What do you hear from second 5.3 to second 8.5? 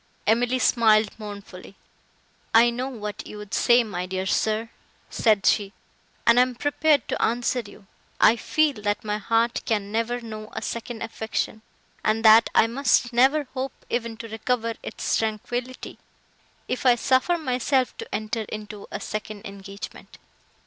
she, "and am prepared to answer you. I